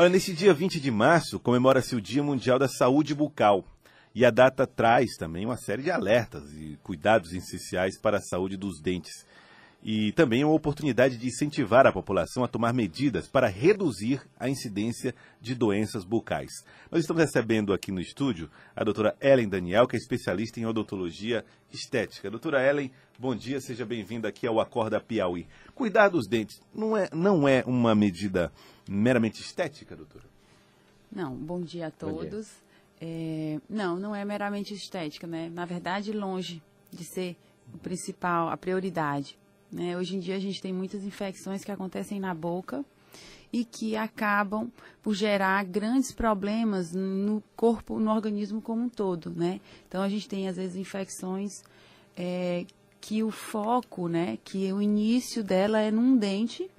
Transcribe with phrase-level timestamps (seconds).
[0.00, 3.62] Olha, nesse dia 20 de março comemora-se o Dia Mundial da Saúde Bucal.
[4.14, 8.56] E a data traz também uma série de alertas e cuidados essenciais para a saúde
[8.56, 9.26] dos dentes.
[9.82, 15.14] E também uma oportunidade de incentivar a população a tomar medidas para reduzir a incidência
[15.40, 16.50] de doenças bucais.
[16.90, 21.46] Nós estamos recebendo aqui no estúdio a doutora Ellen Daniel, que é especialista em odontologia
[21.72, 22.30] estética.
[22.30, 25.46] Doutora Ellen, bom dia, seja bem-vinda aqui ao Acorda Piauí.
[25.74, 28.52] Cuidar dos dentes não é, não é uma medida
[28.86, 30.24] meramente estética, doutora?
[31.10, 32.46] Não, bom dia a todos.
[32.46, 32.70] Dia.
[33.00, 35.48] É, não, não é meramente estética, né?
[35.48, 37.34] Na verdade, longe de ser
[37.72, 39.39] o principal, a prioridade.
[39.72, 39.96] Né?
[39.96, 42.84] Hoje em dia a gente tem muitas infecções que acontecem na boca
[43.52, 44.70] e que acabam
[45.02, 49.60] por gerar grandes problemas no corpo, no organismo como um todo, né?
[49.88, 51.62] Então a gente tem às vezes infecções
[52.16, 52.64] é,
[53.00, 56.70] que o foco, né, que o início dela é num dente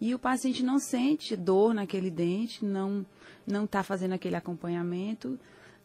[0.00, 3.06] e o paciente não sente dor naquele dente, não
[3.46, 5.38] não está fazendo aquele acompanhamento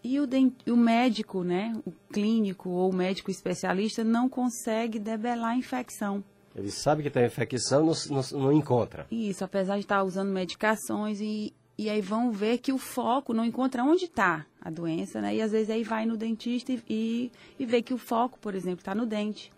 [0.04, 5.52] e o, dent, o médico, né, o clínico ou o médico especialista não consegue debelar
[5.52, 6.22] a infecção.
[6.56, 9.08] Ele sabe que tem infecção, não, não, não encontra.
[9.12, 13.44] Isso, apesar de estar usando medicações e, e aí vão ver que o foco não
[13.44, 15.36] encontra onde está a doença, né?
[15.36, 18.54] E às vezes aí vai no dentista e, e, e vê que o foco, por
[18.54, 19.52] exemplo, está no dente.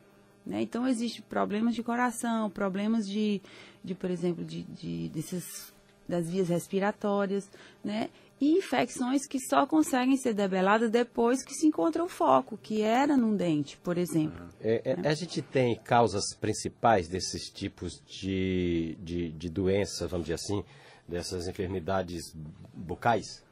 [0.46, 0.62] Né?
[0.62, 3.42] Então, existem problemas de coração, problemas de,
[3.84, 5.74] de por exemplo, de, de, desses,
[6.08, 7.50] das vias respiratórias,
[7.84, 8.10] né?
[8.40, 13.16] E infecções que só conseguem ser debeladas depois que se encontra o foco, que era
[13.16, 14.46] num dente, por exemplo.
[14.60, 15.08] É, é?
[15.08, 20.64] A gente tem causas principais desses tipos de, de, de doenças, vamos dizer assim,
[21.08, 22.36] dessas enfermidades
[22.74, 23.44] bucais?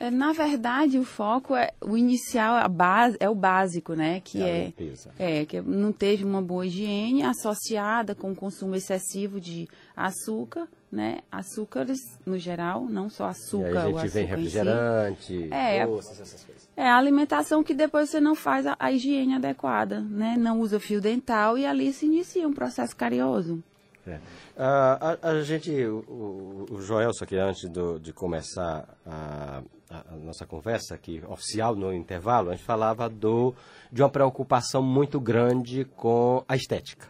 [0.00, 4.22] É, na verdade, o foco é o inicial, a base, é o básico, né?
[4.24, 4.72] Que é,
[5.18, 11.18] é, que não teve uma boa higiene associada com o consumo excessivo de açúcar, né?
[11.30, 13.74] Açúcares no geral, não só açúcar.
[13.74, 15.48] E aí a gente vem refrigerante, si.
[15.52, 16.68] é, doces, essas coisas.
[16.74, 20.34] É a alimentação que depois você não faz a, a, higiene adequada, né?
[20.38, 23.62] Não usa fio dental e ali se inicia um processo carioso.
[24.10, 24.16] É.
[24.16, 24.20] Uh,
[24.58, 30.94] a, a, gente, o, o Joelson aqui antes do, de começar a a, nossa conversa
[30.94, 33.54] aqui, oficial, no intervalo, a gente falava do,
[33.90, 37.08] de uma preocupação muito grande com a estética,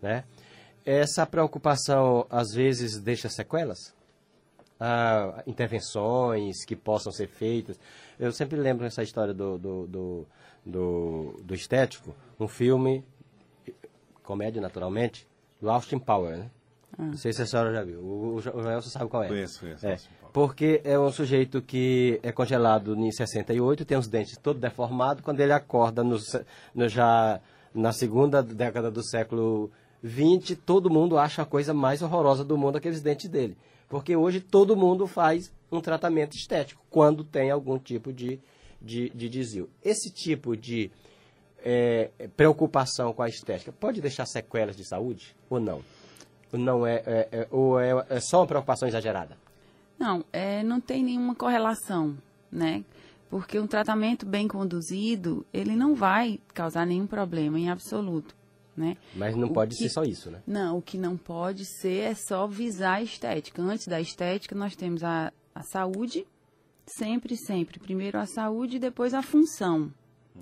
[0.00, 0.24] né?
[0.84, 3.94] Essa preocupação, às vezes, deixa sequelas?
[4.80, 7.78] Ah, intervenções que possam ser feitas.
[8.18, 10.26] Eu sempre lembro essa história do, do, do,
[10.66, 13.04] do, do estético, um filme,
[14.24, 15.28] comédia naturalmente,
[15.62, 16.50] do Austin Power, né?
[16.98, 17.04] Ah.
[17.04, 18.00] Não sei se a senhora já viu.
[18.00, 19.28] O, o, o sabe qual é.
[19.28, 19.86] Conheço, conheço.
[19.86, 19.96] É
[20.32, 25.40] porque é um sujeito que é congelado em 68, tem os dentes todo deformados, quando
[25.40, 26.16] ele acorda no,
[26.74, 27.38] no, já
[27.74, 29.70] na segunda década do século
[30.02, 33.58] 20, todo mundo acha a coisa mais horrorosa do mundo aqueles dentes dele.
[33.90, 38.40] Porque hoje todo mundo faz um tratamento estético, quando tem algum tipo de,
[38.80, 39.68] de, de desvio.
[39.84, 40.90] Esse tipo de
[41.64, 45.82] é, preocupação com a estética pode deixar sequelas de saúde ou não?
[46.52, 49.38] Não é, é, é ou é, é só uma preocupação exagerada?
[49.98, 52.16] Não, é, não tem nenhuma correlação,
[52.50, 52.84] né?
[53.30, 58.34] Porque um tratamento bem conduzido, ele não vai causar nenhum problema em absoluto,
[58.76, 58.96] né?
[59.14, 60.42] Mas não o pode que, ser só isso, né?
[60.46, 63.62] Não, o que não pode ser é só visar a estética.
[63.62, 66.26] Antes da estética, nós temos a, a saúde,
[66.84, 67.78] sempre, sempre.
[67.78, 69.90] Primeiro a saúde e depois a função.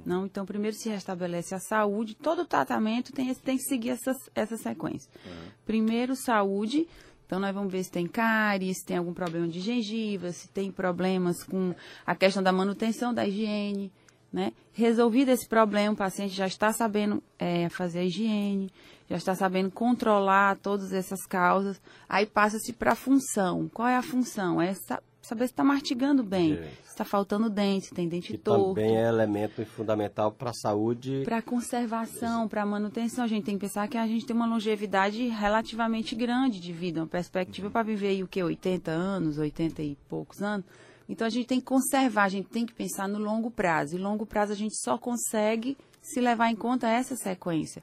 [0.04, 4.56] Não, então primeiro se restabelece a saúde, todo tratamento tem, tem que seguir essa, essa
[4.56, 5.10] sequência.
[5.26, 5.50] Uhum.
[5.66, 6.86] Primeiro saúde,
[7.30, 10.72] então, nós vamos ver se tem cárie, se tem algum problema de gengiva, se tem
[10.72, 11.72] problemas com
[12.04, 13.92] a questão da manutenção da higiene,
[14.32, 14.52] né?
[14.72, 18.68] Resolvido esse problema, o paciente já está sabendo é, fazer a higiene,
[19.08, 23.68] já está sabendo controlar todas essas causas, aí passa-se para a função.
[23.72, 24.60] Qual é a função?
[24.60, 24.74] É
[25.22, 28.74] saber se está mastigando bem, se está faltando dente, se tem dente que torto.
[28.74, 31.22] também é elemento fundamental para a saúde.
[31.24, 33.24] Para a conservação, para a manutenção.
[33.24, 37.00] A gente tem que pensar que a gente tem uma longevidade relativamente grande de vida,
[37.00, 37.72] uma perspectiva uhum.
[37.72, 40.64] para viver aí, o que, 80 anos, 80 e poucos anos.
[41.08, 43.96] Então a gente tem que conservar, a gente tem que pensar no longo prazo.
[43.96, 47.82] E longo prazo a gente só consegue se levar em conta essa sequência.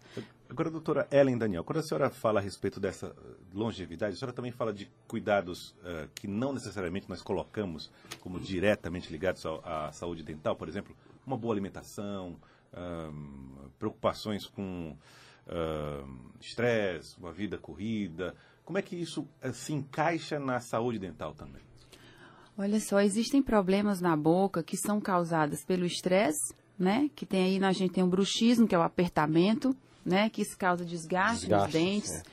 [0.50, 3.14] Agora, doutora Ellen Daniel, quando a senhora fala a respeito dessa
[3.54, 7.92] longevidade, a senhora também fala de cuidados uh, que não necessariamente nós colocamos
[8.22, 10.96] como diretamente ligados à saúde dental, por exemplo,
[11.26, 12.40] uma boa alimentação,
[12.74, 14.96] uh, preocupações com
[16.40, 18.34] estresse, uh, uma vida corrida.
[18.64, 21.62] Como é que isso eh, se encaixa na saúde dental também?
[22.58, 27.10] Olha só, existem problemas na boca que são causados pelo estresse, né?
[27.16, 29.74] Que tem aí, a gente tem o bruxismo, que é o apertamento,
[30.08, 30.30] né?
[30.30, 32.24] Que isso causa desgaste, nos dentes.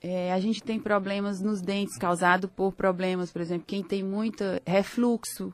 [0.00, 4.44] É, a gente tem problemas nos dentes causados por problemas, por exemplo, quem tem muito
[4.64, 5.52] refluxo,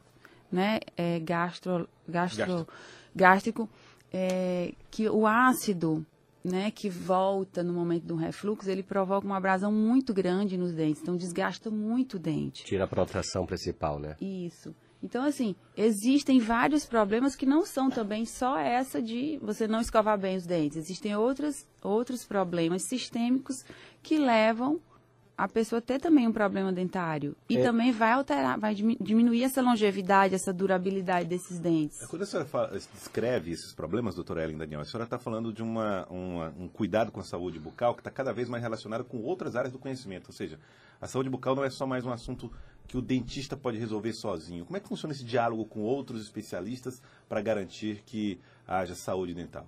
[0.52, 2.69] né, é, gastro, gastro,
[3.16, 3.69] gástrico,
[4.12, 6.05] é, que o ácido,
[6.44, 11.00] né, que volta no momento do refluxo, ele provoca uma abrasão muito grande nos dentes,
[11.00, 12.64] então desgasta muito o dente.
[12.64, 14.14] Tira a proteção principal, né?
[14.20, 14.75] Isso.
[15.05, 20.19] Então, assim, existem vários problemas que não são também só essa de você não escovar
[20.19, 20.79] bem os dentes.
[20.79, 23.67] Existem outras, outros problemas sistêmicos
[24.03, 24.81] que levam
[25.37, 27.37] a pessoa a ter também um problema dentário.
[27.51, 27.62] E é.
[27.62, 32.07] também vai alterar, vai diminuir essa longevidade, essa durabilidade desses dentes.
[32.07, 35.62] Quando a senhora fala, descreve esses problemas, doutora Ellen Daniel, a senhora está falando de
[35.62, 39.21] uma, uma, um cuidado com a saúde bucal que está cada vez mais relacionado com
[39.21, 40.29] outras áreas do conhecimento.
[40.29, 40.59] Ou seja,
[40.99, 42.50] a saúde bucal não é só mais um assunto
[42.87, 44.65] que o dentista pode resolver sozinho?
[44.65, 49.67] Como é que funciona esse diálogo com outros especialistas para garantir que haja saúde dental?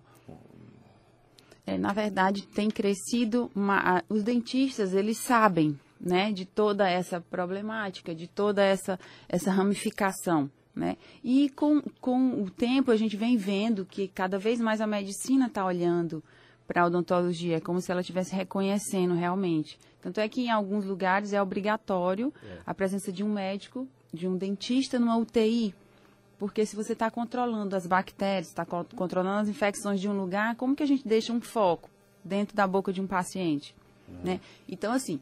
[1.67, 8.15] É, na verdade, tem crescido, uma, os dentistas, eles sabem, né, de toda essa problemática,
[8.15, 8.99] de toda essa,
[9.29, 10.97] essa ramificação, né?
[11.25, 15.47] E com, com o tempo a gente vem vendo que cada vez mais a medicina
[15.47, 16.23] está olhando
[16.67, 19.79] para a odontologia, é como se ela estivesse reconhecendo realmente.
[20.01, 22.59] Tanto é que em alguns lugares é obrigatório é.
[22.67, 25.75] a presença de um médico, de um dentista numa UTI,
[26.39, 30.77] porque se você está controlando as bactérias, está controlando as infecções de um lugar, como
[30.77, 31.89] que a gente deixa um foco
[32.23, 33.75] dentro da boca de um paciente?
[34.09, 34.21] Uhum.
[34.23, 34.41] Né?
[34.69, 35.21] Então, assim,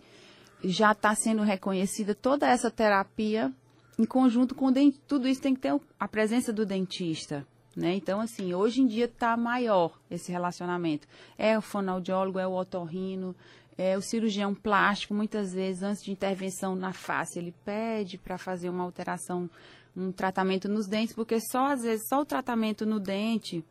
[0.62, 3.52] já está sendo reconhecida toda essa terapia
[3.98, 5.04] em conjunto com o dentista.
[5.06, 7.46] Tudo isso tem que ter a presença do dentista.
[7.76, 7.94] Né?
[7.94, 11.08] Então, assim, hoje em dia está maior esse relacionamento.
[11.36, 13.34] É o fonoaudiólogo, é o otorrino,
[13.76, 18.68] é o cirurgião plástico, muitas vezes, antes de intervenção na face, ele pede para fazer
[18.68, 19.50] uma alteração,
[19.96, 23.64] um tratamento nos dentes, porque só, às vezes, só o tratamento no dente,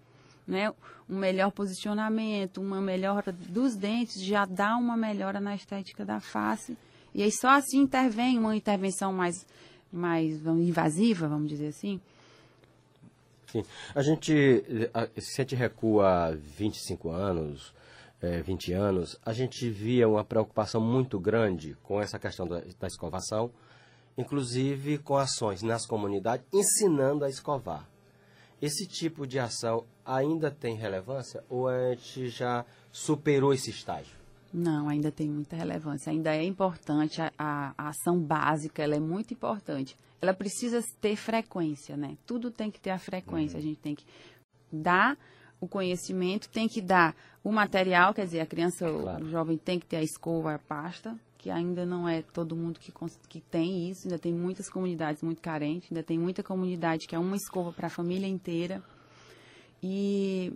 [0.45, 0.73] né,
[1.09, 6.77] um melhor posicionamento, uma melhora dos dentes, já dá uma melhora na estética da face.
[7.13, 9.45] E aí só assim intervém uma intervenção mais,
[9.91, 12.01] mais invasiva, vamos dizer assim,
[13.53, 13.63] Sim.
[13.93, 14.65] A gente,
[15.19, 17.71] se a gente recua 25 anos,
[18.19, 22.87] é, 20 anos, a gente via uma preocupação muito grande com essa questão da, da
[22.87, 23.51] escovação,
[24.17, 27.87] inclusive com ações nas comunidades ensinando a escovar.
[28.59, 34.22] Esse tipo de ação ainda tem relevância ou a gente já superou esse estágio?
[34.53, 36.11] Não, ainda tem muita relevância.
[36.11, 41.17] Ainda é importante a, a, a ação básica, ela é muito importante ela precisa ter
[41.17, 42.17] frequência, né?
[42.25, 43.57] Tudo tem que ter a frequência.
[43.57, 43.61] Uhum.
[43.61, 44.05] A gente tem que
[44.71, 45.17] dar
[45.59, 47.13] o conhecimento, tem que dar
[47.43, 49.25] o material, quer dizer, a criança, claro.
[49.25, 52.79] o jovem tem que ter a escova, a pasta, que ainda não é todo mundo
[52.79, 52.93] que,
[53.27, 57.19] que tem isso, ainda tem muitas comunidades muito carentes, ainda tem muita comunidade que é
[57.19, 58.81] uma escova para a família inteira.
[59.81, 60.53] E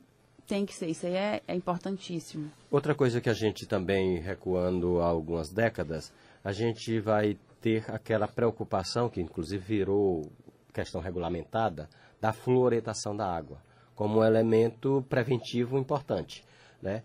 [0.48, 2.50] tem que ser, isso aí é, é importantíssimo.
[2.72, 6.14] Outra coisa que a gente também, recuando há algumas décadas,
[6.44, 10.32] a gente vai ter aquela preocupação, que inclusive virou
[10.74, 11.90] questão regulamentada,
[12.22, 13.62] da fluoretação da água,
[13.96, 16.44] como um elemento preventivo importante.
[16.82, 17.04] Né?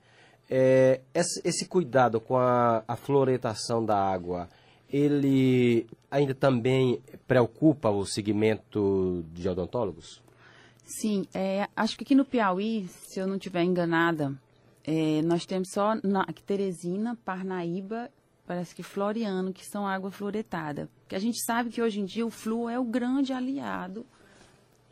[0.49, 4.49] É, esse, esse, cuidado com a, a fluoretação da água,
[4.91, 10.23] ele ainda também preocupa o segmento de odontólogos?
[10.85, 14.35] Sim, é, acho que aqui no Piauí, se eu não estiver enganada,
[14.85, 18.11] é, nós temos só na, Teresina, Parnaíba
[18.47, 20.89] parece que Floriano, que são água fluoretada.
[21.09, 24.05] Que a gente sabe que hoje em dia o flúor é o grande aliado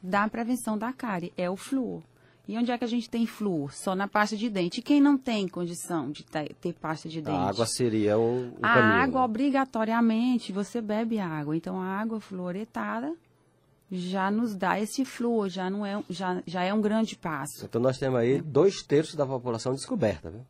[0.03, 2.03] da prevenção da cárie, é o flúor.
[2.49, 3.73] E onde é que a gente tem flúor?
[3.73, 4.81] Só na pasta de dente.
[4.81, 7.37] E quem não tem condição de ter, pasta de dente?
[7.37, 9.25] A água seria um, um A caminho, água, né?
[9.25, 11.57] obrigatoriamente, você bebe água.
[11.57, 13.15] Então, a água fluoretada
[13.91, 17.65] já nos dá esse flúor, já, não é, já, já é um grande passo.
[17.65, 20.47] Então, nós temos aí dois terços da população descoberta, viu?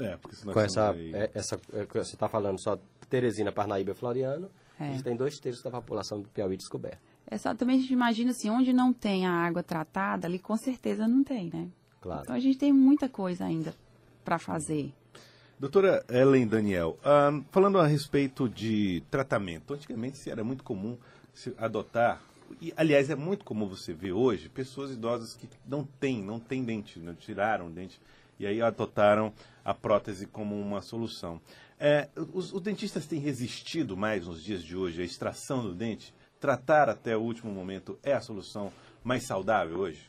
[0.00, 1.14] É, porque senão com essa, aí...
[1.14, 4.88] é, essa é, você está falando só Teresina, Parnaíba e Floriano, é.
[4.88, 7.00] a gente tem dois terços da população do Piauí descoberta.
[7.30, 11.22] Exatamente, a gente imagina assim, onde não tem a água tratada, ali com certeza não
[11.22, 11.68] tem, né?
[12.00, 12.22] Claro.
[12.22, 13.74] Então a gente tem muita coisa ainda
[14.24, 14.92] para fazer.
[15.58, 20.96] Doutora Ellen Daniel, uh, falando a respeito de tratamento, antigamente se era muito comum
[21.34, 22.22] se adotar,
[22.60, 26.64] e aliás é muito comum você ver hoje, pessoas idosas que não têm, não têm
[26.64, 28.00] dente, não tiraram dente
[28.38, 29.32] e aí adotaram
[29.64, 31.40] a prótese como uma solução.
[31.78, 36.12] É, os, os, dentistas têm resistido mais nos dias de hoje à extração do dente?
[36.40, 38.72] Tratar até o último momento é a solução
[39.04, 40.08] mais saudável hoje?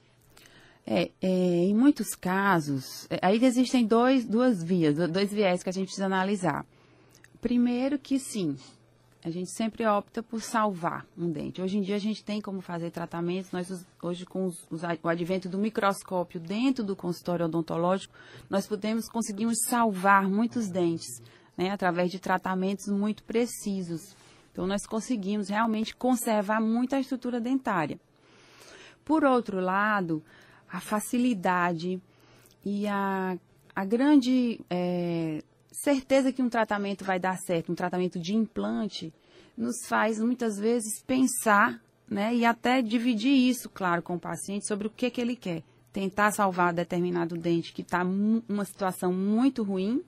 [0.86, 5.74] É, é, em muitos casos, é, aí existem dois, duas vias, dois viés que a
[5.74, 6.65] gente precisa analisar.
[7.39, 8.58] Primeiro que sim,
[9.23, 11.61] a gente sempre opta por salvar um dente.
[11.61, 15.07] Hoje em dia a gente tem como fazer tratamentos, nós hoje com os, os, o
[15.09, 18.13] advento do microscópio dentro do consultório odontológico,
[18.49, 21.21] nós podemos conseguimos salvar muitos dentes.
[21.59, 24.15] né, através de tratamentos muito precisos.
[24.49, 27.99] Então, nós conseguimos realmente conservar muito a estrutura dentária.
[29.03, 30.23] Por outro lado,
[30.71, 32.01] a facilidade
[32.63, 33.38] e a,
[33.75, 35.43] a grande é,
[35.83, 39.13] certeza que um tratamento vai dar certo, um tratamento de implante,
[39.57, 44.88] nos faz muitas vezes pensar né, e até dividir isso, claro, com o paciente sobre
[44.88, 45.63] o que, que ele quer.
[45.91, 50.03] Tentar salvar determinado dente que está uma situação muito ruim,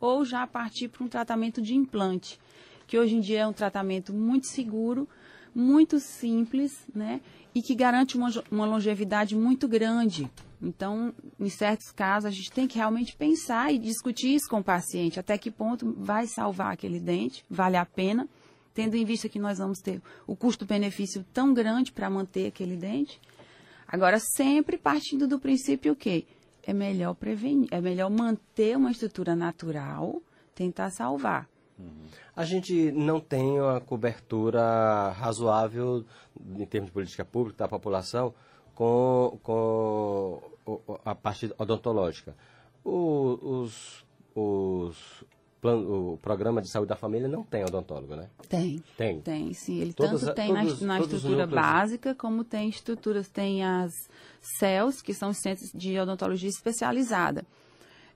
[0.00, 2.38] ou já partir para um tratamento de implante,
[2.86, 5.08] que hoje em dia é um tratamento muito seguro,
[5.54, 7.20] muito simples, né,
[7.54, 10.30] e que garante uma, uma longevidade muito grande.
[10.60, 14.64] Então, em certos casos, a gente tem que realmente pensar e discutir isso com o
[14.64, 18.28] paciente, até que ponto vai salvar aquele dente, vale a pena,
[18.72, 23.20] tendo em vista que nós vamos ter o custo-benefício tão grande para manter aquele dente.
[23.86, 26.26] Agora, sempre partindo do princípio que
[26.62, 30.20] é melhor prevenir, é melhor manter uma estrutura natural,
[30.54, 31.48] tentar salvar.
[32.34, 36.04] A gente não tem uma cobertura razoável
[36.58, 38.34] em termos de política pública da população
[38.76, 40.40] com, com
[41.04, 42.36] a parte odontológica.
[42.84, 44.04] O, os,
[44.34, 45.24] os
[45.60, 48.28] plano, o programa de saúde da família não tem odontólogo, né?
[48.48, 48.80] Tem.
[48.96, 49.20] Tem.
[49.20, 49.80] Tem, sim.
[49.80, 54.08] Ele todos, tanto tem todos, na, na estrutura básica, como tem estruturas, tem as
[54.40, 57.44] CELS, que são os centros de odontologia especializada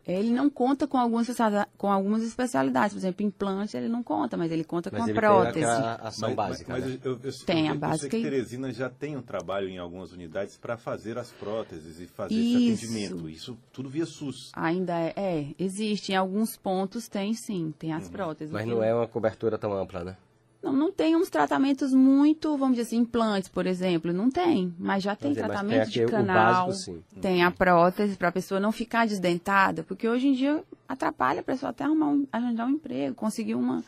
[0.07, 1.29] ele não conta com algumas,
[1.77, 2.93] com algumas especialidades.
[2.95, 5.55] Por exemplo, implante ele não conta, mas ele conta mas com a prótese.
[5.55, 6.73] Tem a ação mas, básica.
[6.73, 6.99] Mas, né?
[7.05, 8.07] eu, eu, tem eu, a básica.
[8.07, 12.01] Eu sei que Teresina já tem um trabalho em algumas unidades para fazer as próteses
[12.01, 12.59] e fazer Isso.
[12.59, 13.29] esse atendimento.
[13.29, 14.51] Isso tudo via SUS.
[14.55, 16.13] Ainda é, é, existe.
[16.13, 18.13] Em alguns pontos tem sim, tem as uhum.
[18.13, 18.53] próteses.
[18.53, 20.17] Mas não é uma cobertura tão ampla, né?
[20.63, 25.03] Não, não tem uns tratamentos muito, vamos dizer assim, implantes, por exemplo, não tem, mas
[25.03, 29.07] já tem tratamento tem de canal, básico, tem a prótese para a pessoa não ficar
[29.07, 33.55] desdentada, porque hoje em dia atrapalha a pessoa até arrumar um, arranjar um emprego, conseguir
[33.55, 33.83] uma,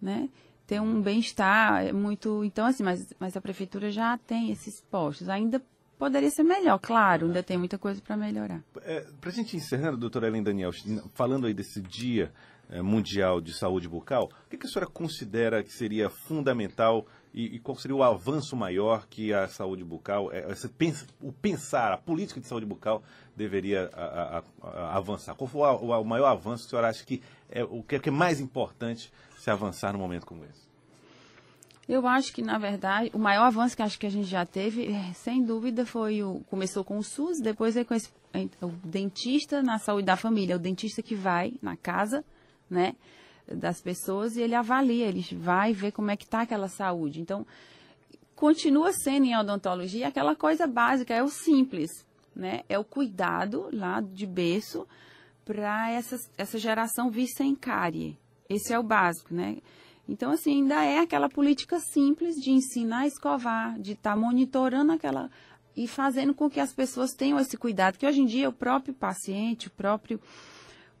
[0.00, 0.28] né,
[0.66, 5.30] ter um bem-estar, é muito, então assim, mas, mas a prefeitura já tem esses postos,
[5.30, 5.62] ainda
[5.98, 8.62] poderia ser melhor, claro, ainda tem muita coisa para melhorar.
[8.82, 10.70] É, para a gente encerrando, doutora Ellen Daniel,
[11.14, 12.30] falando aí desse dia
[12.82, 17.58] mundial de Saúde Bucal, o que, que a senhora considera que seria fundamental e, e,
[17.58, 20.46] qual seria o avanço maior que a saúde bucal, é,
[20.78, 23.02] pensa, o pensar, a política de saúde bucal
[23.36, 24.04] deveria a,
[24.38, 25.34] a, a, avançar?
[25.34, 27.98] Qual foi o, o, maior avanço que a senhora acha que é o que é,
[27.98, 30.62] que é mais importante se avançar num momento como esse?
[31.88, 34.86] Eu acho que, na verdade, o maior avanço que acho que a gente já teve,
[34.86, 36.40] é, sem dúvida, foi o.
[36.48, 38.10] Começou com o SUS, depois é com esse,
[38.62, 42.24] o dentista na saúde da família, o dentista que vai na casa
[42.68, 42.94] né,
[43.46, 47.20] das pessoas e ele avalia, ele vai ver como é que está aquela saúde.
[47.20, 47.46] Então,
[48.34, 51.90] continua sendo em odontologia aquela coisa básica, é o simples,
[52.34, 52.62] né?
[52.68, 54.86] É o cuidado lá de berço
[55.44, 58.18] para essa, essa geração vir sem cárie.
[58.48, 59.58] Esse é o básico, né?
[60.08, 64.92] Então, assim, ainda é aquela política simples de ensinar a escovar, de estar tá monitorando
[64.92, 65.30] aquela.
[65.76, 68.94] e fazendo com que as pessoas tenham esse cuidado, que hoje em dia o próprio
[68.94, 70.20] paciente, o próprio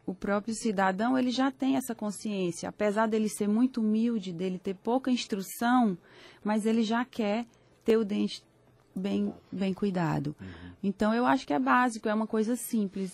[0.06, 4.74] o próprio cidadão ele já tem essa consciência, apesar dele ser muito humilde, dele ter
[4.74, 5.96] pouca instrução,
[6.42, 7.46] mas ele já quer
[7.84, 8.42] ter o dente
[8.94, 10.36] bem, bem cuidado.
[10.40, 10.72] Uhum.
[10.82, 13.12] Então eu acho que é básico, é uma coisa simples.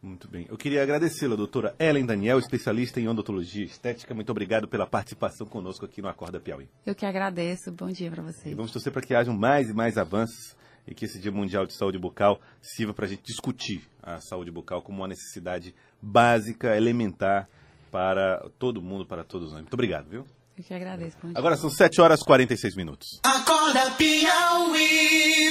[0.00, 0.46] Muito bem.
[0.50, 4.14] Eu queria agradecê-la, doutora Ellen Daniel, especialista em odontologia estética.
[4.14, 6.68] Muito obrigado pela participação conosco aqui no Acorda Piauí.
[6.84, 7.72] Eu que agradeço.
[7.72, 8.52] Bom dia para vocês.
[8.52, 10.54] E vamos torcer para que hajam mais e mais avanços
[10.86, 14.50] e que esse Dia Mundial de Saúde Bucal sirva para a gente discutir a saúde
[14.50, 17.48] bucal como uma necessidade básica, elementar
[17.90, 19.60] para todo mundo, para todos nós.
[19.62, 20.26] Muito obrigado, viu?
[20.56, 21.16] Eu que agradeço.
[21.34, 23.20] Agora são 7 horas e 46 minutos.
[23.24, 25.44] Acorda, Piauí.